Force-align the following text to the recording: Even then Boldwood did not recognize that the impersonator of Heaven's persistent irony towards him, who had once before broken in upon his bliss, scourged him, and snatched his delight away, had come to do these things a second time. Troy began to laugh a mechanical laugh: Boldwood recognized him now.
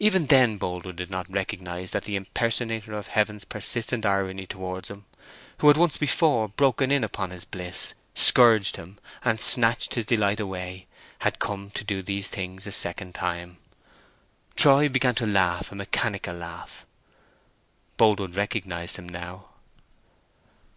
Even 0.00 0.26
then 0.26 0.58
Boldwood 0.58 0.96
did 0.96 1.08
not 1.08 1.30
recognize 1.30 1.92
that 1.92 2.02
the 2.02 2.16
impersonator 2.16 2.94
of 2.94 3.06
Heaven's 3.06 3.44
persistent 3.44 4.04
irony 4.04 4.44
towards 4.44 4.88
him, 4.88 5.04
who 5.58 5.68
had 5.68 5.76
once 5.76 5.96
before 5.96 6.48
broken 6.48 6.90
in 6.90 7.04
upon 7.04 7.30
his 7.30 7.44
bliss, 7.44 7.94
scourged 8.12 8.74
him, 8.74 8.98
and 9.24 9.38
snatched 9.38 9.94
his 9.94 10.04
delight 10.04 10.40
away, 10.40 10.88
had 11.20 11.38
come 11.38 11.70
to 11.76 11.84
do 11.84 12.02
these 12.02 12.28
things 12.28 12.66
a 12.66 12.72
second 12.72 13.14
time. 13.14 13.58
Troy 14.56 14.88
began 14.88 15.14
to 15.14 15.28
laugh 15.28 15.70
a 15.70 15.76
mechanical 15.76 16.34
laugh: 16.34 16.84
Boldwood 17.96 18.34
recognized 18.34 18.96
him 18.96 19.08
now. 19.08 19.50